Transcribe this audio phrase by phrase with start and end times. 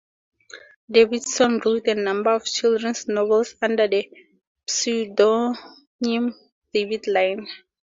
[0.89, 4.09] Davidson wrote a number of children's novels under the
[4.67, 6.33] pseudonym
[6.73, 7.45] David Line.